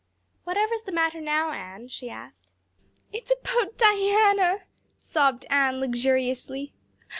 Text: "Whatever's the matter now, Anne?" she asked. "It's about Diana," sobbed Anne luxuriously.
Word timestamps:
"Whatever's 0.45 0.81
the 0.81 0.91
matter 0.91 1.21
now, 1.21 1.51
Anne?" 1.51 1.87
she 1.87 2.09
asked. 2.09 2.51
"It's 3.13 3.31
about 3.31 3.77
Diana," 3.77 4.61
sobbed 4.97 5.45
Anne 5.47 5.79
luxuriously. 5.79 6.73